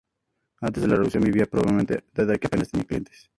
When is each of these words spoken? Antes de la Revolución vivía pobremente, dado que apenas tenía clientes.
Antes 0.61 0.81
de 0.81 0.87
la 0.87 0.95
Revolución 0.95 1.25
vivía 1.25 1.45
pobremente, 1.45 2.03
dado 2.11 2.35
que 2.39 2.47
apenas 2.47 2.71
tenía 2.71 2.87
clientes. 2.87 3.29